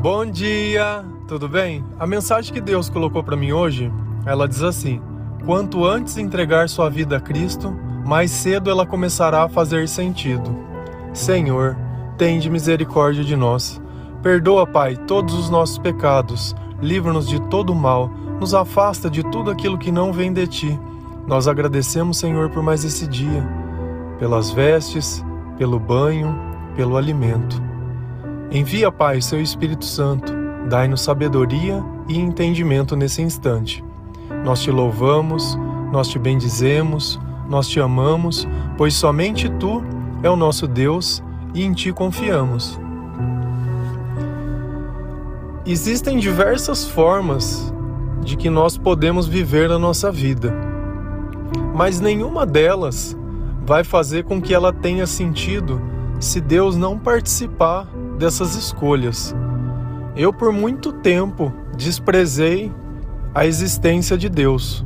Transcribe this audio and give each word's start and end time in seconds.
Bom 0.00 0.24
dia, 0.24 1.04
tudo 1.26 1.48
bem? 1.48 1.84
A 1.98 2.06
mensagem 2.06 2.54
que 2.54 2.60
Deus 2.60 2.88
colocou 2.88 3.20
para 3.24 3.36
mim 3.36 3.50
hoje, 3.50 3.92
ela 4.24 4.46
diz 4.46 4.62
assim: 4.62 5.02
Quanto 5.44 5.84
antes 5.84 6.16
entregar 6.16 6.68
sua 6.68 6.88
vida 6.88 7.16
a 7.16 7.20
Cristo, 7.20 7.74
mais 8.06 8.30
cedo 8.30 8.70
ela 8.70 8.86
começará 8.86 9.42
a 9.42 9.48
fazer 9.48 9.88
sentido. 9.88 10.56
Senhor, 11.12 11.76
tende 12.16 12.48
misericórdia 12.48 13.24
de 13.24 13.34
nós. 13.34 13.82
Perdoa, 14.22 14.64
Pai, 14.68 14.96
todos 14.96 15.34
os 15.34 15.50
nossos 15.50 15.78
pecados, 15.78 16.54
livra-nos 16.80 17.26
de 17.26 17.40
todo 17.48 17.74
mal, 17.74 18.08
nos 18.38 18.54
afasta 18.54 19.10
de 19.10 19.24
tudo 19.24 19.50
aquilo 19.50 19.76
que 19.76 19.90
não 19.90 20.12
vem 20.12 20.32
de 20.32 20.46
ti. 20.46 20.80
Nós 21.26 21.48
agradecemos, 21.48 22.18
Senhor, 22.18 22.50
por 22.50 22.62
mais 22.62 22.84
esse 22.84 23.04
dia, 23.08 23.44
pelas 24.20 24.52
vestes, 24.52 25.24
pelo 25.56 25.80
banho, 25.80 26.32
pelo 26.76 26.96
alimento. 26.96 27.67
Envia, 28.50 28.90
Pai, 28.90 29.20
seu 29.20 29.42
Espírito 29.42 29.84
Santo, 29.84 30.32
dai-nos 30.70 31.02
sabedoria 31.02 31.84
e 32.08 32.18
entendimento 32.18 32.96
nesse 32.96 33.20
instante. 33.20 33.84
Nós 34.42 34.62
te 34.62 34.70
louvamos, 34.70 35.54
nós 35.92 36.08
te 36.08 36.18
bendizemos, 36.18 37.20
nós 37.46 37.68
te 37.68 37.78
amamos, 37.78 38.48
pois 38.78 38.94
somente 38.94 39.50
tu 39.50 39.84
é 40.22 40.30
o 40.30 40.36
nosso 40.36 40.66
Deus 40.66 41.22
e 41.54 41.62
em 41.62 41.74
ti 41.74 41.92
confiamos. 41.92 42.80
Existem 45.66 46.18
diversas 46.18 46.86
formas 46.86 47.70
de 48.22 48.34
que 48.34 48.48
nós 48.48 48.78
podemos 48.78 49.26
viver 49.26 49.70
a 49.70 49.78
nossa 49.78 50.10
vida, 50.10 50.54
mas 51.74 52.00
nenhuma 52.00 52.46
delas 52.46 53.14
vai 53.66 53.84
fazer 53.84 54.24
com 54.24 54.40
que 54.40 54.54
ela 54.54 54.72
tenha 54.72 55.06
sentido 55.06 55.78
se 56.18 56.40
Deus 56.40 56.76
não 56.76 56.98
participar 56.98 57.86
dessas 58.18 58.54
escolhas. 58.54 59.34
Eu, 60.16 60.32
por 60.32 60.52
muito 60.52 60.92
tempo, 60.92 61.52
desprezei 61.76 62.72
a 63.34 63.46
existência 63.46 64.18
de 64.18 64.28
Deus. 64.28 64.84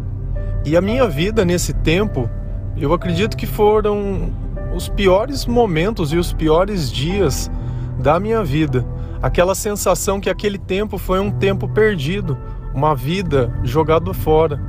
E 0.64 0.76
a 0.76 0.80
minha 0.80 1.08
vida 1.08 1.44
nesse 1.44 1.72
tempo, 1.72 2.28
eu 2.76 2.92
acredito 2.92 3.36
que 3.36 3.46
foram 3.46 4.30
os 4.74 4.88
piores 4.88 5.46
momentos 5.46 6.12
e 6.12 6.16
os 6.16 6.32
piores 6.32 6.90
dias 6.90 7.50
da 7.98 8.20
minha 8.20 8.44
vida. 8.44 8.86
Aquela 9.22 9.54
sensação 9.54 10.20
que 10.20 10.30
aquele 10.30 10.58
tempo 10.58 10.98
foi 10.98 11.20
um 11.20 11.30
tempo 11.30 11.68
perdido, 11.68 12.36
uma 12.74 12.94
vida 12.94 13.52
jogada 13.62 14.12
fora. 14.12 14.60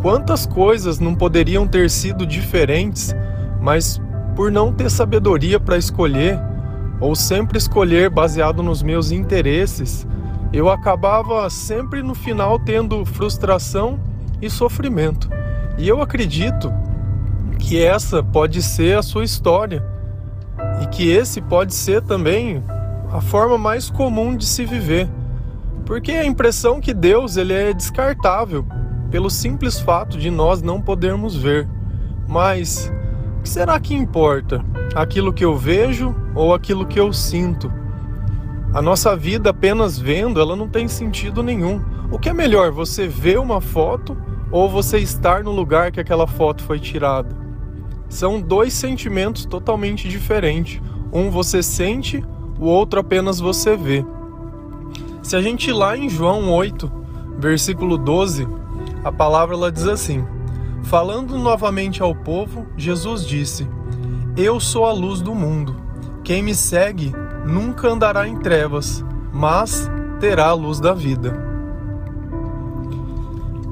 Quantas 0.00 0.46
coisas 0.46 1.00
não 1.00 1.14
poderiam 1.14 1.66
ter 1.66 1.90
sido 1.90 2.24
diferentes, 2.24 3.14
mas 3.60 4.00
por 4.36 4.52
não 4.52 4.72
ter 4.72 4.90
sabedoria 4.90 5.58
para 5.58 5.76
escolher, 5.76 6.38
ou 7.00 7.14
sempre 7.14 7.58
escolher 7.58 8.10
baseado 8.10 8.62
nos 8.62 8.82
meus 8.82 9.10
interesses, 9.10 10.06
eu 10.52 10.70
acabava 10.70 11.48
sempre 11.50 12.02
no 12.02 12.14
final 12.14 12.58
tendo 12.58 13.04
frustração 13.04 13.98
e 14.40 14.48
sofrimento. 14.48 15.28
E 15.76 15.86
eu 15.88 16.00
acredito 16.00 16.72
que 17.58 17.82
essa 17.82 18.22
pode 18.22 18.62
ser 18.62 18.96
a 18.96 19.02
sua 19.02 19.24
história 19.24 19.84
e 20.82 20.86
que 20.86 21.10
esse 21.10 21.40
pode 21.40 21.74
ser 21.74 22.02
também 22.02 22.62
a 23.12 23.20
forma 23.20 23.58
mais 23.58 23.90
comum 23.90 24.36
de 24.36 24.46
se 24.46 24.64
viver. 24.64 25.08
Porque 25.84 26.12
a 26.12 26.24
impressão 26.24 26.80
que 26.80 26.92
Deus 26.92 27.36
ele 27.36 27.52
é 27.52 27.72
descartável 27.72 28.64
pelo 29.10 29.30
simples 29.30 29.80
fato 29.80 30.18
de 30.18 30.30
nós 30.30 30.62
não 30.62 30.80
podermos 30.80 31.36
ver. 31.36 31.68
Mas 32.26 32.92
o 33.38 33.42
que 33.42 33.48
será 33.48 33.78
que 33.80 33.94
importa? 33.94 34.64
Aquilo 34.94 35.32
que 35.32 35.44
eu 35.44 35.56
vejo 35.56 36.14
ou 36.38 36.54
aquilo 36.54 36.86
que 36.86 37.00
eu 37.00 37.12
sinto? 37.12 37.68
A 38.72 38.80
nossa 38.80 39.16
vida 39.16 39.50
apenas 39.50 39.98
vendo, 39.98 40.40
ela 40.40 40.54
não 40.54 40.68
tem 40.68 40.86
sentido 40.86 41.42
nenhum. 41.42 41.82
O 42.12 42.18
que 42.18 42.28
é 42.28 42.32
melhor, 42.32 42.70
você 42.70 43.08
ver 43.08 43.40
uma 43.40 43.60
foto 43.60 44.16
ou 44.48 44.68
você 44.68 44.98
estar 44.98 45.42
no 45.42 45.50
lugar 45.50 45.90
que 45.90 45.98
aquela 45.98 46.28
foto 46.28 46.62
foi 46.62 46.78
tirada? 46.78 47.36
São 48.08 48.40
dois 48.40 48.72
sentimentos 48.72 49.44
totalmente 49.46 50.08
diferentes. 50.08 50.80
Um 51.12 51.28
você 51.28 51.60
sente, 51.60 52.24
o 52.56 52.66
outro 52.66 53.00
apenas 53.00 53.40
você 53.40 53.76
vê. 53.76 54.04
Se 55.20 55.34
a 55.34 55.42
gente 55.42 55.70
ir 55.70 55.72
lá 55.72 55.96
em 55.96 56.08
João 56.08 56.52
8, 56.52 56.90
versículo 57.36 57.98
12, 57.98 58.46
a 59.02 59.10
palavra 59.10 59.56
ela 59.56 59.72
diz 59.72 59.88
assim: 59.88 60.24
Falando 60.84 61.36
novamente 61.36 62.00
ao 62.00 62.14
povo, 62.14 62.64
Jesus 62.76 63.26
disse: 63.26 63.68
Eu 64.36 64.60
sou 64.60 64.86
a 64.86 64.92
luz 64.92 65.20
do 65.20 65.34
mundo. 65.34 65.87
Quem 66.28 66.42
me 66.42 66.54
segue 66.54 67.10
nunca 67.46 67.88
andará 67.88 68.28
em 68.28 68.36
trevas, 68.36 69.02
mas 69.32 69.90
terá 70.20 70.48
a 70.48 70.52
luz 70.52 70.78
da 70.78 70.92
vida. 70.92 71.34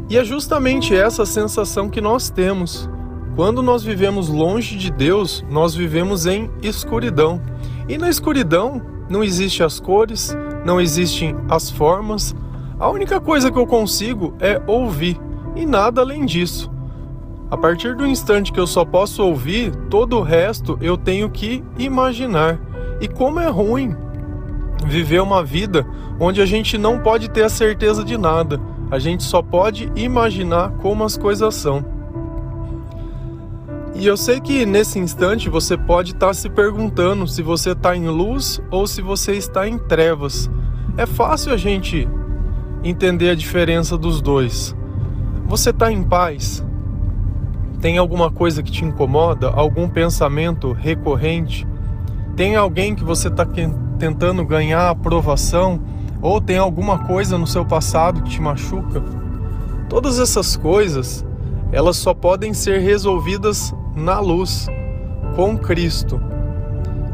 E 0.09 0.17
é 0.17 0.25
justamente 0.25 0.97
essa 0.97 1.27
sensação 1.27 1.91
que 1.91 2.01
nós 2.01 2.31
temos. 2.31 2.89
Quando 3.35 3.63
nós 3.63 3.83
vivemos 3.83 4.31
longe 4.31 4.75
de 4.79 4.91
Deus, 4.91 5.45
nós 5.51 5.75
vivemos 5.75 6.25
em 6.25 6.51
escuridão. 6.63 7.43
E 7.87 7.99
na 7.99 8.09
escuridão 8.09 8.81
não 9.07 9.23
existem 9.23 9.67
as 9.67 9.79
cores, 9.79 10.35
não 10.65 10.81
existem 10.81 11.37
as 11.51 11.71
formas. 11.71 12.35
A 12.81 12.89
única 12.89 13.21
coisa 13.21 13.53
que 13.53 13.59
eu 13.59 13.67
consigo 13.67 14.35
é 14.41 14.63
ouvir 14.67 15.21
e 15.55 15.67
nada 15.67 16.01
além 16.01 16.25
disso. 16.25 16.75
A 17.49 17.57
partir 17.57 17.95
do 17.95 18.07
instante 18.07 18.53
que 18.53 18.59
eu 18.59 18.67
só 18.67 18.85
posso 18.85 19.23
ouvir, 19.23 19.75
todo 19.89 20.17
o 20.17 20.23
resto 20.23 20.77
eu 20.81 20.97
tenho 20.97 21.31
que 21.31 21.63
imaginar. 21.79 22.59
E 23.01 23.07
como 23.07 23.39
é 23.39 23.49
ruim 23.49 23.95
viver 24.85 25.23
uma 25.23 25.45
vida 25.45 25.87
onde 26.19 26.41
a 26.41 26.47
gente 26.47 26.77
não 26.77 26.99
pode 26.99 27.31
ter 27.31 27.45
a 27.45 27.49
certeza 27.49 28.05
de 28.05 28.19
nada, 28.19 28.61
a 28.91 28.99
gente 28.99 29.23
só 29.23 29.43
pode 29.43 29.91
imaginar 29.95 30.71
como 30.79 31.05
as 31.05 31.17
coisas 31.17 31.55
são. 31.55 31.85
E 33.95 34.07
eu 34.07 34.17
sei 34.17 34.41
que 34.41 34.67
nesse 34.67 34.99
instante 34.99 35.49
você 35.49 35.77
pode 35.77 36.13
estar 36.13 36.29
tá 36.29 36.35
se 36.35 36.51
perguntando 36.51 37.27
se 37.29 37.43
você 37.43 37.71
está 37.71 37.97
em 37.97 38.09
luz 38.09 38.61
ou 38.71 38.87
se 38.87 39.01
você 39.01 39.33
está 39.33 39.69
em 39.69 39.79
trevas. 39.79 40.51
É 40.97 41.07
fácil 41.07 41.53
a 41.53 41.57
gente 41.57 42.09
entender 42.83 43.31
a 43.31 43.35
diferença 43.35 43.97
dos 43.97 44.21
dois. 44.21 44.75
Você 45.47 45.71
está 45.71 45.91
em 45.91 46.03
paz? 46.03 46.65
Tem 47.81 47.99
alguma 47.99 48.31
coisa 48.31 48.63
que 48.63 48.71
te 48.71 48.85
incomoda? 48.85 49.49
Algum 49.49 49.89
pensamento 49.89 50.73
recorrente? 50.73 51.67
Tem 52.35 52.57
alguém 52.57 52.95
que 52.95 53.05
você 53.05 53.29
está 53.29 53.47
tentando 53.99 54.45
ganhar 54.45 54.89
aprovação? 54.89 55.81
Ou 56.23 56.41
tem 56.41 56.57
alguma 56.57 57.07
coisa 57.07 57.37
no 57.37 57.47
seu 57.47 57.65
passado 57.65 58.23
que 58.23 58.31
te 58.31 58.41
machuca? 58.41 59.03
Todas 59.89 60.19
essas 60.19 60.57
coisas, 60.57 61.25
elas 61.71 61.97
só 61.97 62.15
podem 62.15 62.55
ser 62.55 62.81
resolvidas 62.81 63.75
na 63.95 64.19
luz, 64.21 64.67
com 65.37 65.57
Cristo. 65.57 66.21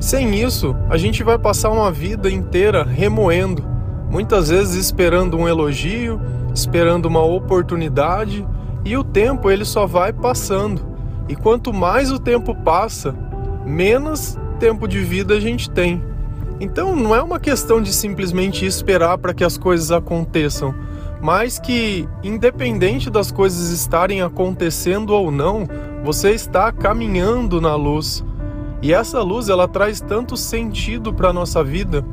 Sem 0.01 0.41
isso, 0.41 0.75
a 0.89 0.97
gente 0.97 1.23
vai 1.23 1.39
passar 1.39 1.71
uma 1.71 1.91
vida 1.91 2.31
inteira 2.31 2.85
remoendo, 2.85 3.65
muitas 4.11 4.49
vezes 4.49 4.75
esperando 4.75 5.37
um 5.37 5.49
elogio, 5.49 6.21
esperando 6.55 7.07
uma 7.07 7.23
oportunidade 7.23 8.47
e 8.85 8.97
o 8.97 9.05
tempo 9.05 9.51
ele 9.51 9.65
só 9.65 9.87
vai 9.87 10.13
passando. 10.13 10.83
E 11.29 11.37
quanto 11.37 11.73
mais 11.73 12.11
o 12.11 12.19
tempo 12.19 12.55
passa, 12.55 13.15
menos 13.65 14.37
tempo 14.59 14.87
de 14.87 14.99
vida 15.01 15.35
a 15.35 15.41
gente 15.41 15.71
tem. 15.71 16.03
Então 16.61 16.95
não 16.95 17.15
é 17.15 17.23
uma 17.23 17.41
questão 17.41 17.83
de 17.83 17.93
simplesmente 17.93 18.65
esperar 18.65 19.19
para 19.19 19.35
que 19.35 19.43
as 19.43 19.59
coisas 19.59 19.91
aconteçam, 19.91 20.75
mas 21.21 21.59
que 21.59 22.09
independente 22.23 23.11
das 23.11 23.33
coisas 23.33 23.71
estarem 23.71 24.23
acontecendo 24.23 25.11
ou 25.11 25.31
não, 25.31 25.69
você 26.05 26.31
está 26.31 26.71
caminhando 26.71 27.61
na 27.61 27.75
luz. 27.75 28.25
E 28.81 28.93
essa 28.93 29.23
luz 29.23 29.49
ela 29.49 29.69
traz 29.69 30.01
tanto 30.01 30.37
sentido 30.37 31.13
para 31.13 31.31
a 31.31 31.33
nossa 31.33 31.63
vida, 31.63 32.05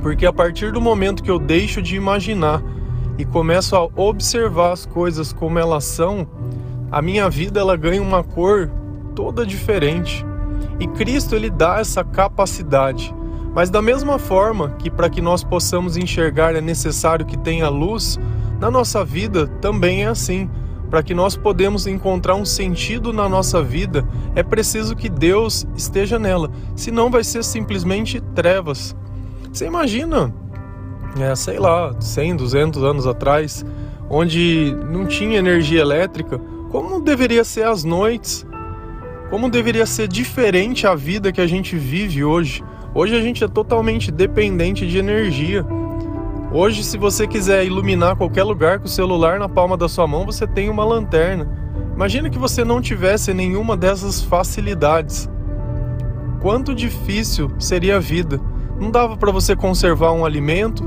porque 0.00 0.24
a 0.26 0.32
partir 0.32 0.72
do 0.72 0.80
momento 0.80 1.22
que 1.22 1.30
eu 1.30 1.38
deixo 1.38 1.82
de 1.82 1.96
imaginar 1.96 2.62
e 3.18 3.24
começo 3.24 3.74
a 3.74 3.82
observar 3.96 4.72
as 4.72 4.86
coisas 4.86 5.32
como 5.32 5.58
elas 5.58 5.84
são, 5.84 6.26
a 6.90 7.02
minha 7.02 7.28
vida 7.28 7.60
ela 7.60 7.76
ganha 7.76 8.00
uma 8.00 8.22
cor 8.22 8.70
toda 9.14 9.44
diferente. 9.44 10.24
E 10.78 10.86
Cristo 10.86 11.34
ele 11.34 11.50
dá 11.50 11.80
essa 11.80 12.04
capacidade. 12.04 13.12
Mas 13.52 13.70
da 13.70 13.82
mesma 13.82 14.18
forma 14.18 14.70
que 14.78 14.88
para 14.88 15.10
que 15.10 15.20
nós 15.20 15.42
possamos 15.42 15.96
enxergar 15.96 16.54
é 16.54 16.60
necessário 16.60 17.26
que 17.26 17.36
tenha 17.36 17.68
luz, 17.68 18.18
na 18.60 18.70
nossa 18.70 19.04
vida 19.04 19.48
também 19.60 20.04
é 20.04 20.06
assim. 20.06 20.48
Para 20.88 21.02
que 21.02 21.12
nós 21.12 21.36
podemos 21.36 21.86
encontrar 21.86 22.36
um 22.36 22.44
sentido 22.44 23.12
na 23.12 23.28
nossa 23.28 23.62
vida, 23.62 24.06
é 24.34 24.42
preciso 24.42 24.96
que 24.96 25.08
Deus 25.08 25.66
esteja 25.76 26.18
nela. 26.18 26.50
Senão 26.76 27.10
vai 27.10 27.24
ser 27.24 27.44
simplesmente 27.44 28.20
trevas. 28.34 28.96
Você 29.52 29.66
imagina 29.66 30.32
é, 31.22 31.34
sei 31.34 31.58
lá, 31.58 31.94
100, 31.98 32.36
200 32.36 32.84
anos 32.84 33.06
atrás, 33.06 33.64
onde 34.08 34.74
não 34.90 35.06
tinha 35.06 35.38
energia 35.38 35.80
elétrica, 35.80 36.40
como 36.70 37.00
deveria 37.00 37.44
ser 37.44 37.66
as 37.66 37.84
noites? 37.84 38.46
Como 39.30 39.50
deveria 39.50 39.84
ser 39.84 40.08
diferente 40.08 40.86
a 40.86 40.94
vida 40.94 41.32
que 41.32 41.40
a 41.40 41.46
gente 41.46 41.76
vive 41.76 42.24
hoje? 42.24 42.64
Hoje 42.94 43.14
a 43.14 43.20
gente 43.20 43.44
é 43.44 43.48
totalmente 43.48 44.10
dependente 44.10 44.86
de 44.86 44.98
energia. 44.98 45.64
Hoje, 46.50 46.82
se 46.82 46.96
você 46.96 47.26
quiser 47.26 47.66
iluminar 47.66 48.16
qualquer 48.16 48.42
lugar 48.42 48.78
com 48.78 48.86
o 48.86 48.88
celular 48.88 49.38
na 49.38 49.48
palma 49.48 49.76
da 49.76 49.88
sua 49.88 50.06
mão, 50.06 50.24
você 50.24 50.46
tem 50.46 50.70
uma 50.70 50.82
lanterna. 50.82 51.46
Imagina 51.94 52.30
que 52.30 52.38
você 52.38 52.64
não 52.64 52.80
tivesse 52.80 53.34
nenhuma 53.34 53.76
dessas 53.76 54.22
facilidades. 54.22 55.28
Quanto 56.40 56.74
difícil 56.74 57.50
seria 57.58 57.96
a 57.96 58.00
vida. 58.00 58.40
Não 58.80 58.90
dava 58.90 59.16
para 59.16 59.32
você 59.32 59.56
conservar 59.56 60.12
um 60.12 60.24
alimento, 60.24 60.82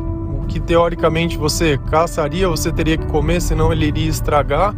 que 0.47 0.59
teoricamente 0.59 1.37
você 1.37 1.77
caçaria, 1.89 2.47
você 2.47 2.71
teria 2.71 2.97
que 2.97 3.05
comer, 3.07 3.41
senão 3.41 3.71
ele 3.71 3.87
iria 3.87 4.09
estragar. 4.09 4.75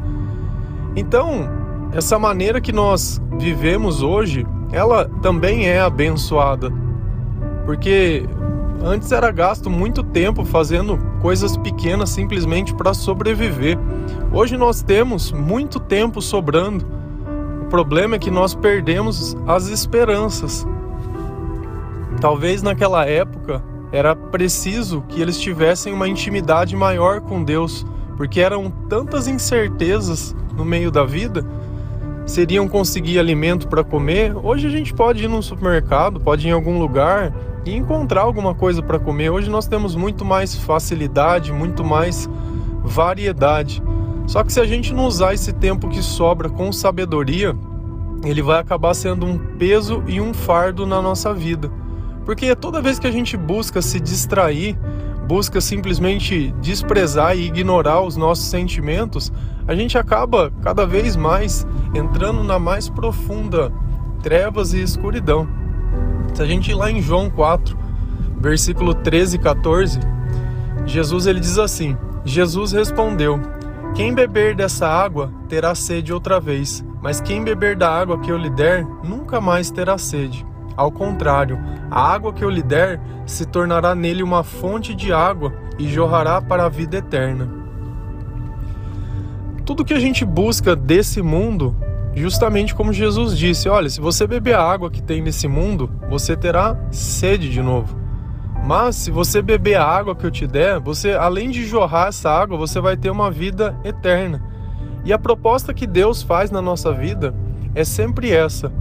Então, 0.96 1.50
essa 1.92 2.18
maneira 2.18 2.62
que 2.62 2.72
nós 2.72 3.22
vivemos 3.38 4.02
hoje, 4.02 4.46
ela 4.72 5.06
também 5.22 5.68
é 5.68 5.80
abençoada. 5.80 6.72
Porque 7.66 8.28
antes 8.84 9.12
era 9.12 9.32
gasto 9.32 9.70
muito 9.70 10.04
tempo 10.04 10.44
fazendo 10.44 10.98
coisas 11.22 11.56
pequenas 11.58 12.10
simplesmente 12.10 12.74
para 12.74 12.94
sobreviver. 12.94 13.78
Hoje 14.32 14.58
nós 14.58 14.82
temos 14.82 15.32
muito 15.32 15.80
tempo 15.80 16.22
sobrando. 16.22 16.86
O 17.62 17.66
problema 17.66 18.16
é 18.16 18.20
que 18.20 18.30
nós 18.30 18.54
perdemos 18.54 19.38
as 19.48 19.68
esperanças. 19.68 20.68
Talvez 22.20 22.62
naquela 22.62 23.06
época 23.06 23.64
era 23.94 24.14
preciso 24.14 25.02
que 25.08 25.22
eles 25.22 25.40
tivessem 25.40 25.94
uma 25.94 26.10
intimidade 26.10 26.76
maior 26.76 27.22
com 27.22 27.42
Deus, 27.42 27.86
porque 28.18 28.42
eram 28.42 28.70
tantas 28.90 29.28
incertezas 29.30 30.36
no 30.58 30.66
meio 30.66 30.92
da 30.92 31.06
vida 31.06 31.46
seriam 32.26 32.68
conseguir 32.68 33.20
alimento 33.20 33.68
para 33.68 33.84
comer. 33.84 34.36
Hoje 34.36 34.68
a 34.68 34.70
gente 34.70 34.94
pode 34.94 35.24
ir 35.24 35.28
num 35.28 35.42
supermercado, 35.42 36.20
pode 36.20 36.48
ir 36.48 36.50
em 36.50 36.54
algum 36.54 36.80
lugar 36.80 37.34
e 37.66 37.76
encontrar 37.76 38.22
alguma 38.22 38.54
coisa 38.54 38.82
para 38.82 39.00
comer. 39.00 39.30
Hoje 39.30 39.50
nós 39.50 39.68
temos 39.68 39.96
muito 39.96 40.24
mais 40.24 40.56
facilidade, 40.56 41.52
muito 41.52 41.84
mais 41.84 42.30
variedade. 42.84 43.82
Só 44.26 44.44
que 44.44 44.54
se 44.54 44.60
a 44.60 44.66
gente 44.66 44.94
não 44.94 45.06
usar 45.06 45.34
esse 45.34 45.52
tempo 45.52 45.90
que 45.90 46.02
sobra 46.02 46.50
com 46.50 46.72
sabedoria, 46.72 47.56
ele 48.24 48.42
vai 48.42 48.60
acabar 48.60 48.94
sendo 48.94 49.26
um 49.26 49.38
peso 49.58 50.02
e 50.08 50.22
um 50.22 50.34
fardo 50.34 50.86
na 50.86 51.02
nossa 51.02 51.34
vida. 51.34 51.70
Porque 52.26 52.56
toda 52.56 52.82
vez 52.82 53.00
que 53.00 53.08
a 53.08 53.12
gente 53.12 53.36
busca 53.36 53.82
se 53.82 54.00
distrair, 54.00 54.78
busca 55.28 55.60
simplesmente 55.60 56.54
desprezar 56.62 57.36
e 57.36 57.48
ignorar 57.48 58.02
os 58.02 58.16
nossos 58.16 58.46
sentimentos, 58.46 59.32
a 59.68 59.76
gente 59.76 59.98
acaba 59.98 60.52
cada 60.62 60.86
vez 60.86 61.16
mais 61.16 61.66
entrando 61.94 62.44
na 62.44 62.60
mais 62.60 62.90
profunda 62.90 63.72
trevas 64.22 64.74
e 64.74 64.82
escuridão. 64.82 65.48
Se 66.34 66.42
a 66.42 66.46
gente 66.46 66.72
ir 66.72 66.76
lá 66.76 66.90
em 66.90 67.02
João 67.02 67.30
4, 67.30 67.78
versículo 68.40 68.94
13 68.94 69.36
e 69.36 69.40
14, 69.40 70.00
Jesus 70.86 71.28
ele 71.28 71.40
diz 71.40 71.58
assim: 71.58 71.98
Jesus 72.26 72.72
respondeu: 72.72 73.40
Quem 73.94 74.14
beber 74.14 74.56
dessa 74.56 74.88
água 74.88 75.32
terá 75.48 75.76
sede 75.76 76.14
outra 76.14 76.40
vez, 76.40 76.84
mas 77.02 77.22
quem 77.22 77.44
beber 77.44 77.76
da 77.76 77.90
água 77.90 78.20
que 78.20 78.32
eu 78.32 78.38
lhe 78.38 78.50
der 78.50 78.86
nunca 79.04 79.40
mais 79.40 79.70
terá 79.70 79.98
sede. 79.98 80.46
Ao 80.76 80.92
contrário, 80.92 81.60
a 81.90 82.02
água 82.02 82.34
que 82.34 82.44
eu 82.44 82.50
lhe 82.50 82.64
der 82.64 83.00
se 83.26 83.46
tornará 83.46 83.94
nele 83.94 84.24
uma 84.24 84.44
fonte 84.44 84.94
de 84.94 85.14
água 85.14 85.54
e 85.78 85.88
jorrará 85.88 86.42
para 86.42 86.66
a 86.66 86.70
vida 86.70 86.98
eterna. 86.98 87.48
Tudo 89.66 89.86
que 89.86 89.94
a 89.94 90.00
gente 90.00 90.26
busca 90.26 90.76
desse 90.76 91.22
mundo, 91.22 91.76
justamente 92.16 92.76
como 92.76 92.92
Jesus 92.92 93.38
disse: 93.38 93.70
olha, 93.70 93.90
se 93.90 94.02
você 94.02 94.28
beber 94.28 94.56
a 94.56 94.64
água 94.64 94.92
que 94.92 95.02
tem 95.02 95.22
nesse 95.22 95.48
mundo, 95.48 95.90
você 96.10 96.36
terá 96.36 96.78
sede 96.92 97.50
de 97.50 97.62
novo. 97.62 97.96
Mas 98.66 98.96
se 98.96 99.12
você 99.12 99.42
beber 99.42 99.76
a 99.76 99.86
água 99.86 100.16
que 100.16 100.26
eu 100.26 100.32
te 100.32 100.48
der, 100.48 100.80
você 100.80 101.12
além 101.12 101.50
de 101.50 101.66
jorrar 101.66 102.08
essa 102.08 102.30
água, 102.30 102.58
você 102.58 102.80
vai 102.80 102.96
ter 102.96 103.10
uma 103.10 103.30
vida 103.30 103.78
eterna. 103.84 104.42
E 105.06 105.12
a 105.12 105.20
proposta 105.20 105.74
que 105.74 105.86
Deus 105.86 106.24
faz 106.24 106.50
na 106.50 106.62
nossa 106.62 106.92
vida 106.94 107.36
é 107.76 107.84
sempre 107.84 108.32
essa: 108.32 108.72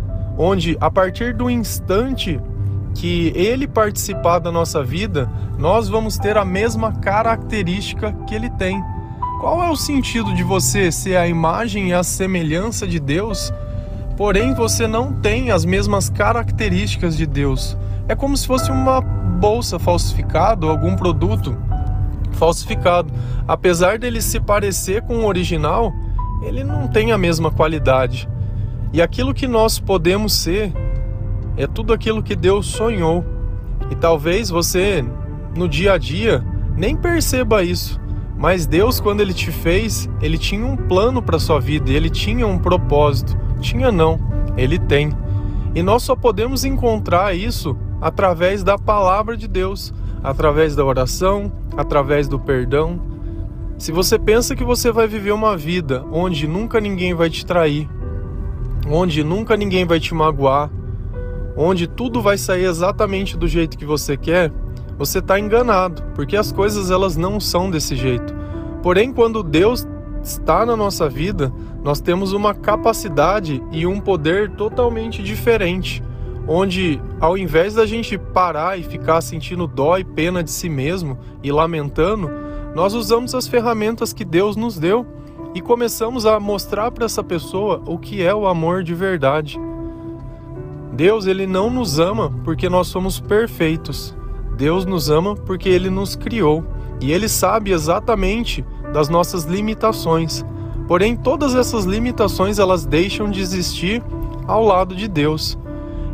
onde 0.42 0.76
a 0.80 0.90
partir 0.90 1.32
do 1.32 1.48
instante 1.48 2.40
que 2.96 3.32
ele 3.36 3.68
participar 3.68 4.40
da 4.40 4.50
nossa 4.50 4.82
vida, 4.82 5.30
nós 5.56 5.88
vamos 5.88 6.18
ter 6.18 6.36
a 6.36 6.44
mesma 6.44 6.92
característica 6.92 8.12
que 8.26 8.34
ele 8.34 8.50
tem. 8.50 8.82
Qual 9.40 9.62
é 9.62 9.70
o 9.70 9.76
sentido 9.76 10.34
de 10.34 10.42
você 10.42 10.90
ser 10.90 11.16
a 11.16 11.28
imagem 11.28 11.90
e 11.90 11.94
a 11.94 12.02
semelhança 12.02 12.88
de 12.88 12.98
Deus, 12.98 13.52
porém 14.16 14.52
você 14.52 14.88
não 14.88 15.12
tem 15.12 15.52
as 15.52 15.64
mesmas 15.64 16.10
características 16.10 17.16
de 17.16 17.24
Deus? 17.24 17.78
É 18.08 18.16
como 18.16 18.36
se 18.36 18.46
fosse 18.46 18.70
uma 18.70 19.00
bolsa 19.00 19.78
falsificada 19.78 20.66
ou 20.66 20.72
algum 20.72 20.96
produto 20.96 21.56
falsificado. 22.32 23.12
Apesar 23.46 23.96
dele 23.96 24.20
se 24.20 24.40
parecer 24.40 25.02
com 25.02 25.18
o 25.18 25.26
original, 25.26 25.92
ele 26.42 26.64
não 26.64 26.88
tem 26.88 27.12
a 27.12 27.18
mesma 27.18 27.50
qualidade. 27.50 28.28
E 28.92 29.00
aquilo 29.00 29.32
que 29.32 29.46
nós 29.46 29.78
podemos 29.78 30.34
ser 30.34 30.72
é 31.56 31.66
tudo 31.66 31.92
aquilo 31.92 32.22
que 32.22 32.36
Deus 32.36 32.66
sonhou. 32.66 33.24
E 33.90 33.94
talvez 33.94 34.50
você 34.50 35.04
no 35.56 35.68
dia 35.68 35.94
a 35.94 35.98
dia 35.98 36.44
nem 36.76 36.96
perceba 36.96 37.62
isso, 37.62 38.00
mas 38.36 38.66
Deus 38.66 39.00
quando 39.00 39.20
ele 39.20 39.32
te 39.32 39.50
fez, 39.50 40.08
ele 40.20 40.36
tinha 40.36 40.66
um 40.66 40.76
plano 40.76 41.22
para 41.22 41.38
sua 41.38 41.60
vida, 41.60 41.90
ele 41.90 42.10
tinha 42.10 42.46
um 42.46 42.58
propósito. 42.58 43.36
Tinha 43.60 43.92
não, 43.92 44.18
ele 44.56 44.78
tem. 44.78 45.12
E 45.74 45.82
nós 45.82 46.02
só 46.02 46.14
podemos 46.14 46.64
encontrar 46.64 47.34
isso 47.34 47.76
através 48.00 48.62
da 48.62 48.76
palavra 48.76 49.36
de 49.36 49.46
Deus, 49.46 49.94
através 50.22 50.74
da 50.74 50.84
oração, 50.84 51.52
através 51.76 52.28
do 52.28 52.38
perdão. 52.38 53.00
Se 53.78 53.90
você 53.90 54.18
pensa 54.18 54.54
que 54.54 54.64
você 54.64 54.92
vai 54.92 55.06
viver 55.06 55.32
uma 55.32 55.56
vida 55.56 56.04
onde 56.12 56.46
nunca 56.46 56.80
ninguém 56.80 57.14
vai 57.14 57.30
te 57.30 57.46
trair, 57.46 57.88
onde 58.86 59.22
nunca 59.22 59.56
ninguém 59.56 59.84
vai 59.84 60.00
te 60.00 60.14
magoar, 60.14 60.70
onde 61.56 61.86
tudo 61.86 62.20
vai 62.20 62.38
sair 62.38 62.64
exatamente 62.64 63.36
do 63.36 63.46
jeito 63.46 63.78
que 63.78 63.84
você 63.84 64.16
quer, 64.16 64.52
você 64.98 65.18
está 65.18 65.38
enganado, 65.38 66.02
porque 66.14 66.36
as 66.36 66.52
coisas 66.52 66.90
elas 66.90 67.16
não 67.16 67.40
são 67.40 67.70
desse 67.70 67.96
jeito. 67.96 68.34
Porém, 68.82 69.12
quando 69.12 69.42
Deus 69.42 69.86
está 70.22 70.64
na 70.64 70.76
nossa 70.76 71.08
vida, 71.08 71.52
nós 71.82 72.00
temos 72.00 72.32
uma 72.32 72.54
capacidade 72.54 73.62
e 73.72 73.86
um 73.86 74.00
poder 74.00 74.50
totalmente 74.50 75.22
diferente, 75.22 76.02
onde 76.46 77.00
ao 77.20 77.36
invés 77.36 77.74
da 77.74 77.86
gente 77.86 78.16
parar 78.16 78.78
e 78.78 78.82
ficar 78.82 79.20
sentindo 79.20 79.66
dó 79.66 79.98
e 79.98 80.04
pena 80.04 80.42
de 80.42 80.50
si 80.50 80.68
mesmo 80.68 81.18
e 81.42 81.50
lamentando, 81.50 82.30
nós 82.74 82.94
usamos 82.94 83.34
as 83.34 83.46
ferramentas 83.46 84.12
que 84.12 84.24
Deus 84.24 84.56
nos 84.56 84.78
deu 84.78 85.06
e 85.54 85.60
começamos 85.60 86.24
a 86.24 86.40
mostrar 86.40 86.90
para 86.90 87.04
essa 87.04 87.22
pessoa 87.22 87.82
o 87.86 87.98
que 87.98 88.22
é 88.22 88.34
o 88.34 88.46
amor 88.46 88.82
de 88.82 88.94
verdade. 88.94 89.60
Deus 90.92 91.26
ele 91.26 91.46
não 91.46 91.70
nos 91.70 91.98
ama 91.98 92.32
porque 92.44 92.68
nós 92.68 92.86
somos 92.86 93.20
perfeitos. 93.20 94.14
Deus 94.56 94.84
nos 94.84 95.10
ama 95.10 95.34
porque 95.34 95.68
ele 95.68 95.90
nos 95.90 96.16
criou 96.16 96.64
e 97.00 97.12
ele 97.12 97.28
sabe 97.28 97.72
exatamente 97.72 98.64
das 98.92 99.08
nossas 99.08 99.44
limitações. 99.44 100.44
Porém, 100.86 101.16
todas 101.16 101.54
essas 101.54 101.84
limitações 101.84 102.58
elas 102.58 102.84
deixam 102.84 103.30
de 103.30 103.40
existir 103.40 104.02
ao 104.46 104.64
lado 104.64 104.94
de 104.94 105.08
Deus. 105.08 105.58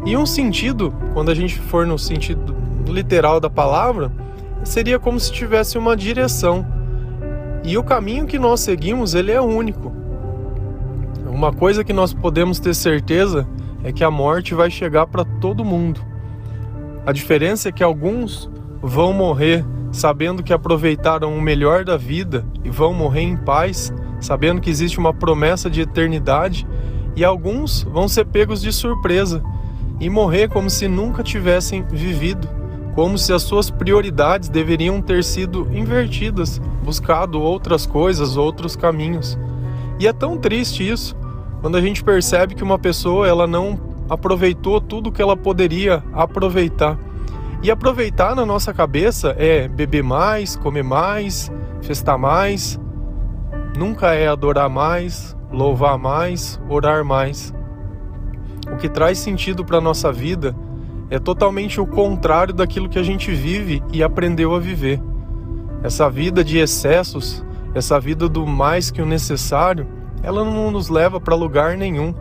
E 0.04 0.16
um 0.16 0.25
sentido, 0.25 0.92
quando 1.12 1.30
a 1.30 1.35
gente 1.35 1.59
for 1.59 1.87
no 1.87 1.99
sentido 1.99 2.54
literal 2.87 3.40
da 3.40 3.50
palavra, 3.50 4.12
seria 4.64 4.99
como 4.99 5.18
se 5.18 5.33
tivesse 5.33 5.76
uma 5.76 5.97
direção 5.97 6.64
e 7.69 7.77
o 7.77 7.85
caminho 7.85 8.25
que 8.25 8.39
nós 8.39 8.61
seguimos, 8.61 9.15
ele 9.15 9.31
é 9.31 9.39
único. 9.39 9.93
Uma 11.31 11.53
coisa 11.53 11.85
que 11.85 11.93
nós 11.93 12.15
podemos 12.15 12.59
ter 12.59 12.73
certeza 12.75 13.47
é 13.85 13.93
que 13.93 14.03
a 14.03 14.11
morte 14.11 14.55
vai 14.55 14.71
chegar 14.71 15.07
para 15.07 15.23
todo 15.23 15.63
mundo. 15.67 16.01
A 17.05 17.13
diferença 17.13 17.69
é 17.69 17.73
que 17.73 17.85
alguns 17.85 18.51
vão 18.81 19.13
morrer 19.13 19.67
sabendo 19.93 20.43
que 20.43 20.55
aproveitaram 20.55 21.37
o 21.37 21.43
melhor 21.43 21.85
da 21.85 21.99
vida 21.99 22.43
e 22.65 22.71
vão 22.71 22.95
morrer 22.95 23.21
em 23.21 23.37
paz, 23.37 23.93
sabendo 24.19 24.63
que 24.63 24.71
existe 24.71 24.99
uma 24.99 25.13
promessa 25.13 25.69
de 25.69 25.83
eternidade, 25.83 26.67
e 27.15 27.23
alguns 27.23 27.83
vão 27.83 28.09
ser 28.09 28.25
pegos 28.25 28.63
de 28.63 28.73
surpresa 28.73 29.43
e 30.01 30.09
morrer 30.09 30.49
como 30.49 30.71
se 30.71 30.89
nunca 30.89 31.23
tivessem 31.23 31.83
vivido 31.83 32.49
como 32.99 33.17
se 33.17 33.33
as 33.33 33.43
suas 33.43 33.71
prioridades 33.71 34.49
deveriam 34.49 35.00
ter 35.00 35.23
sido 35.23 35.69
invertidas, 35.73 36.61
buscado 36.83 37.40
outras 37.40 37.87
coisas, 37.87 38.37
outros 38.37 38.75
caminhos. 38.75 39.38
E 40.00 40.09
é 40.09 40.12
tão 40.12 40.37
triste 40.37 40.90
isso, 40.90 41.14
quando 41.61 41.76
a 41.76 41.81
gente 41.81 42.02
percebe 42.02 42.57
que 42.57 42.62
uma 42.64 42.76
pessoa 42.76 43.28
ela 43.28 43.47
não 43.47 43.78
aproveitou 44.11 44.81
tudo 44.81 45.12
que 45.12 45.23
ela 45.23 45.37
poderia 45.37 46.02
aproveitar. 46.12 46.99
E 47.62 47.71
aproveitar 47.71 48.35
na 48.35 48.45
nossa 48.45 48.75
cabeça 48.75 49.33
é 49.38 49.69
beber 49.69 50.02
mais, 50.02 50.57
comer 50.57 50.83
mais, 50.83 51.52
festar 51.81 52.19
mais. 52.19 52.81
Nunca 53.76 54.12
é 54.12 54.26
adorar 54.26 54.69
mais, 54.69 55.37
louvar 55.52 55.97
mais, 55.97 56.61
orar 56.69 57.05
mais. 57.05 57.55
O 58.73 58.76
que 58.76 58.88
traz 58.88 59.19
sentido 59.19 59.64
para 59.64 59.78
a 59.78 59.81
nossa 59.81 60.11
vida 60.11 60.52
é 61.11 61.19
totalmente 61.19 61.81
o 61.81 61.87
contrário 61.87 62.53
daquilo 62.53 62.88
que 62.88 62.99
a 62.99 63.03
gente 63.03 63.31
vive 63.33 63.83
e 63.93 64.03
aprendeu 64.03 64.55
a 64.55 64.59
viver. 64.59 65.00
Essa 65.83 66.11
vida 66.11 66.45
de 66.45 66.59
excessos, 66.59 67.45
essa 67.75 67.99
vida 67.99 68.29
do 68.29 68.47
mais 68.47 68.91
que 68.91 69.00
o 69.00 69.07
necessário, 69.07 69.87
ela 70.23 70.45
não 70.45 70.71
nos 70.71 70.88
leva 70.88 71.21
para 71.21 71.35
lugar 71.35 71.77
nenhum. 71.77 72.12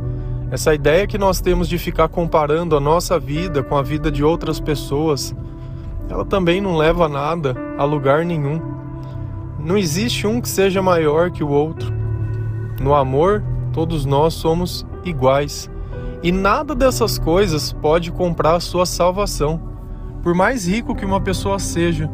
Essa 0.50 0.74
ideia 0.74 1.08
que 1.08 1.18
nós 1.18 1.42
temos 1.42 1.68
de 1.68 1.78
ficar 1.78 2.08
comparando 2.08 2.78
a 2.78 2.80
nossa 2.80 3.20
vida 3.20 3.62
com 3.62 3.76
a 3.76 3.82
vida 3.82 4.10
de 4.10 4.24
outras 4.24 4.60
pessoas, 4.60 5.36
ela 6.10 6.24
também 6.24 6.62
não 6.62 6.78
leva 6.78 7.06
a 7.06 7.10
nada, 7.10 7.56
a 7.78 7.84
lugar 7.84 8.24
nenhum. 8.24 8.62
Não 9.60 9.78
existe 9.78 10.26
um 10.26 10.40
que 10.40 10.48
seja 10.48 10.82
maior 10.82 11.32
que 11.32 11.44
o 11.44 11.50
outro. 11.50 11.92
No 12.80 12.94
amor, 12.94 13.44
todos 13.74 14.06
nós 14.06 14.34
somos 14.36 14.86
iguais. 15.04 15.70
E 16.24 16.32
nada 16.32 16.74
dessas 16.74 17.20
coisas 17.20 17.72
pode 17.74 18.12
comprar 18.12 18.60
sua 18.60 18.86
salvação. 18.86 19.60
Por 20.24 20.34
mais 20.34 20.68
rico 20.68 20.96
que 20.96 21.06
uma 21.06 21.22
pessoa 21.22 21.60
seja, 21.60 22.10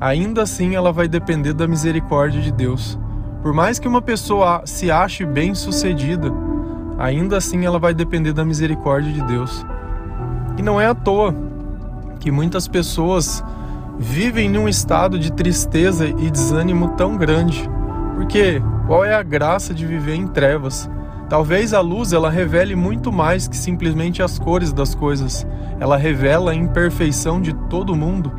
ainda 0.00 0.42
assim 0.42 0.74
ela 0.74 0.92
vai 0.92 1.08
depender 1.08 1.54
da 1.54 1.66
misericórdia 1.66 2.40
de 2.40 2.52
Deus. 2.52 2.98
Por 3.42 3.52
mais 3.52 3.78
que 3.78 3.88
uma 3.88 4.02
pessoa 4.02 4.62
se 4.66 4.90
ache 4.90 5.24
bem-sucedida, 5.24 6.32
ainda 6.98 7.38
assim 7.38 7.64
ela 7.64 7.78
vai 7.78 7.94
depender 7.94 8.32
da 8.32 8.44
misericórdia 8.44 9.12
de 9.12 9.22
Deus. 9.22 9.64
E 10.56 10.62
não 10.62 10.80
é 10.80 10.86
à 10.86 10.94
toa 10.94 11.34
que 12.20 12.30
muitas 12.30 12.68
pessoas 12.68 13.42
vivem 13.98 14.48
num 14.48 14.68
estado 14.68 15.18
de 15.18 15.32
tristeza 15.32 16.06
e 16.06 16.30
desânimo 16.30 16.88
tão 16.96 17.16
grande. 17.16 17.68
Porque 18.14 18.62
qual 18.86 19.04
é 19.04 19.14
a 19.14 19.22
graça 19.22 19.74
de 19.74 19.86
viver 19.86 20.14
em 20.14 20.26
trevas? 20.26 20.88
Talvez 21.28 21.72
a 21.72 21.80
luz 21.80 22.12
ela 22.12 22.28
revele 22.28 22.76
muito 22.76 23.10
mais 23.10 23.48
que 23.48 23.56
simplesmente 23.56 24.22
as 24.22 24.38
cores 24.38 24.72
das 24.72 24.94
coisas. 24.94 25.46
Ela 25.80 25.96
revela 25.96 26.52
a 26.52 26.54
imperfeição 26.54 27.40
de 27.40 27.54
todo 27.68 27.96
mundo. 27.96 28.30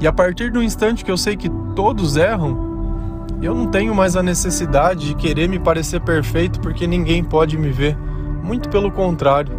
E 0.00 0.06
a 0.06 0.12
partir 0.12 0.50
do 0.50 0.62
instante 0.62 1.04
que 1.04 1.10
eu 1.10 1.16
sei 1.16 1.36
que 1.36 1.50
todos 1.74 2.16
erram, 2.16 3.26
eu 3.42 3.54
não 3.54 3.66
tenho 3.66 3.94
mais 3.94 4.16
a 4.16 4.22
necessidade 4.22 5.08
de 5.08 5.14
querer 5.14 5.48
me 5.48 5.58
parecer 5.58 6.00
perfeito 6.00 6.60
porque 6.60 6.86
ninguém 6.86 7.24
pode 7.24 7.56
me 7.56 7.70
ver. 7.70 7.96
Muito 8.42 8.68
pelo 8.68 8.90
contrário. 8.90 9.58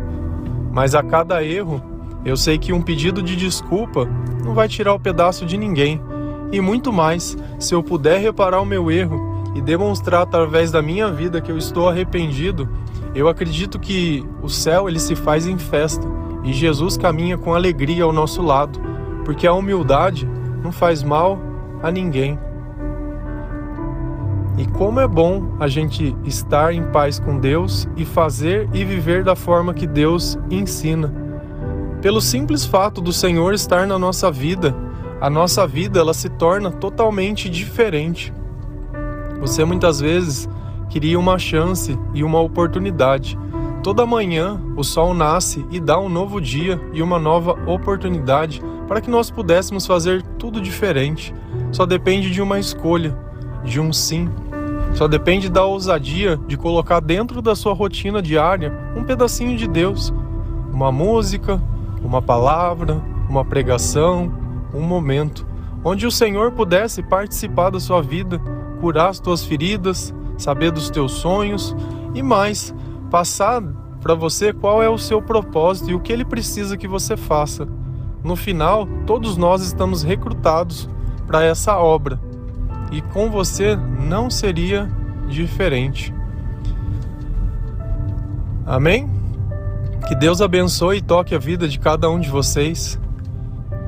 Mas 0.72 0.94
a 0.94 1.01
cada 1.01 1.44
erro, 1.44 1.82
eu 2.24 2.38
sei 2.38 2.58
que 2.58 2.72
um 2.72 2.82
pedido 2.82 3.24
de 3.24 3.36
desculpa 3.36 4.08
não 4.44 4.53
vai 4.53 4.68
tirar 4.68 4.94
o 4.94 5.00
pedaço 5.00 5.46
de 5.46 5.58
ninguém. 5.58 6.00
E 6.51 6.62
muito 6.62 6.94
mais, 6.94 7.36
se 7.60 7.74
eu 7.74 7.82
puder 7.82 8.20
reparar 8.20 8.62
o 8.62 8.65
meu 8.65 8.91
erro 8.91 9.31
e 9.53 9.62
demonstrar 9.62 10.22
através 10.22 10.72
da 10.72 10.81
minha 10.81 11.12
vida 11.12 11.41
que 11.41 11.51
eu 11.51 11.58
estou 11.58 11.89
arrependido, 11.89 12.70
eu 13.13 13.27
acredito 13.27 13.79
que 13.79 14.25
o 14.41 14.50
céu 14.50 14.88
ele 14.88 15.00
se 15.00 15.15
faz 15.15 15.46
em 15.46 15.58
festa 15.58 16.08
e 16.43 16.53
Jesus 16.53 16.98
caminha 16.98 17.38
com 17.38 17.53
alegria 17.53 18.03
ao 18.03 18.13
nosso 18.13 18.41
lado, 18.41 18.79
porque 19.25 19.46
a 19.46 19.53
humildade 19.53 20.27
não 20.63 20.72
faz 20.72 21.03
mal 21.03 21.38
a 21.84 21.91
ninguém. 21.91 22.39
E 24.58 24.65
como 24.67 25.00
é 25.00 25.08
bom 25.08 25.55
a 25.60 25.67
gente 25.67 26.15
estar 26.24 26.74
em 26.74 26.84
paz 26.91 27.20
com 27.20 27.39
Deus 27.39 27.88
e 27.96 28.05
fazer 28.05 28.70
e 28.74 28.84
viver 28.84 29.24
da 29.24 29.36
forma 29.36 29.74
que 29.74 29.88
Deus 29.88 30.38
ensina. 30.50 31.13
Pelo 32.01 32.22
simples 32.22 32.65
fato 32.65 33.01
do 33.01 33.13
Senhor 33.13 33.53
estar 33.53 33.88
na 33.88 33.98
nossa 33.98 34.31
vida, 34.31 34.75
a 35.20 35.29
nossa 35.29 35.67
vida 35.67 36.00
ela 36.00 36.13
se 36.13 36.29
torna 36.29 36.72
totalmente 36.72 37.50
diferente. 37.50 38.34
Você 39.42 39.66
muitas 39.66 40.00
vezes 40.00 40.48
queria 40.88 41.20
uma 41.20 41.40
chance 41.40 41.98
e 42.14 42.24
uma 42.24 42.40
oportunidade. 42.40 43.38
Toda 43.82 44.06
manhã 44.06 44.62
o 44.78 44.84
sol 44.84 45.14
nasce 45.14 45.66
e 45.72 45.80
dá 45.80 46.00
um 46.00 46.08
novo 46.08 46.40
dia 46.40 46.80
e 46.94 47.02
uma 47.02 47.18
nova 47.18 47.58
oportunidade 47.66 48.62
para 48.88 49.02
que 49.02 49.10
nós 49.10 49.32
pudéssemos 49.32 49.88
fazer 49.88 50.22
tudo 50.38 50.62
diferente. 50.62 51.34
Só 51.72 51.86
depende 51.86 52.30
de 52.30 52.42
uma 52.42 52.60
escolha, 52.60 53.18
de 53.64 53.80
um 53.80 53.92
sim. 53.92 54.30
Só 54.94 55.08
depende 55.08 55.50
da 55.50 55.66
ousadia 55.66 56.38
de 56.48 56.56
colocar 56.56 57.00
dentro 57.00 57.42
da 57.42 57.56
sua 57.56 57.74
rotina 57.74 58.22
diária 58.22 58.72
um 58.96 59.04
pedacinho 59.04 59.58
de 59.58 59.68
Deus, 59.68 60.14
uma 60.72 60.92
música, 60.92 61.60
uma 62.04 62.22
palavra, 62.22 63.02
uma 63.28 63.44
pregação, 63.44 64.32
um 64.74 64.82
momento 64.82 65.48
onde 65.84 66.06
o 66.06 66.12
Senhor 66.12 66.52
pudesse 66.52 67.02
participar 67.02 67.72
da 67.72 67.80
sua 67.80 68.02
vida, 68.02 68.40
curar 68.82 69.10
as 69.10 69.20
tuas 69.20 69.46
feridas, 69.46 70.14
saber 70.38 70.72
dos 70.72 70.90
teus 70.90 71.12
sonhos 71.12 71.76
e 72.16 72.24
mais, 72.24 72.74
passar 73.12 73.62
para 74.02 74.16
você 74.16 74.52
qual 74.52 74.82
é 74.82 74.90
o 74.90 74.98
seu 74.98 75.22
propósito 75.22 75.92
e 75.92 75.94
o 75.94 76.00
que 76.00 76.12
ele 76.12 76.26
precisa 76.26 76.76
que 76.76 76.88
você 76.88 77.16
faça. 77.16 77.68
No 78.24 78.36
final, 78.36 78.88
todos 79.06 79.38
nós 79.38 79.62
estamos 79.62 80.02
recrutados 80.02 80.90
para 81.28 81.44
essa 81.46 81.78
obra. 81.78 82.20
E 82.92 83.02
com 83.02 83.30
você 83.30 83.76
não 83.76 84.30
seria 84.30 84.90
diferente. 85.30 86.14
Amém? 88.66 89.10
Que 90.08 90.16
Deus 90.16 90.42
abençoe 90.42 90.98
e 90.98 91.02
toque 91.02 91.36
a 91.36 91.40
vida 91.40 91.68
de 91.68 91.80
cada 91.80 92.10
um 92.10 92.20
de 92.20 92.30
vocês. 92.30 93.00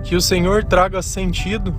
Que 0.03 0.15
o 0.15 0.21
Senhor 0.21 0.63
traga 0.63 1.01
sentido, 1.01 1.75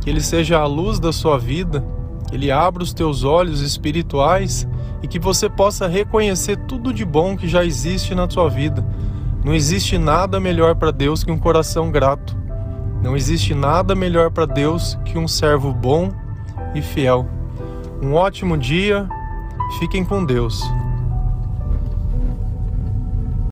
que 0.00 0.10
Ele 0.10 0.20
seja 0.20 0.58
a 0.58 0.66
luz 0.66 1.00
da 1.00 1.12
sua 1.12 1.38
vida, 1.38 1.84
Ele 2.32 2.50
abra 2.50 2.82
os 2.82 2.92
teus 2.92 3.24
olhos 3.24 3.60
espirituais 3.60 4.66
e 5.02 5.08
que 5.08 5.18
você 5.18 5.48
possa 5.48 5.86
reconhecer 5.86 6.56
tudo 6.56 6.92
de 6.92 7.04
bom 7.04 7.36
que 7.36 7.48
já 7.48 7.64
existe 7.64 8.14
na 8.14 8.26
tua 8.26 8.48
vida. 8.48 8.84
Não 9.44 9.54
existe 9.54 9.96
nada 9.96 10.38
melhor 10.38 10.74
para 10.74 10.90
Deus 10.90 11.24
que 11.24 11.30
um 11.30 11.38
coração 11.38 11.90
grato. 11.90 12.36
Não 13.02 13.16
existe 13.16 13.54
nada 13.54 13.94
melhor 13.94 14.30
para 14.30 14.44
Deus 14.44 14.98
que 15.04 15.16
um 15.16 15.28
servo 15.28 15.72
bom 15.72 16.12
e 16.74 16.82
fiel. 16.82 17.26
Um 18.02 18.14
ótimo 18.14 18.58
dia. 18.58 19.08
Fiquem 19.78 20.04
com 20.04 20.24
Deus. 20.24 20.62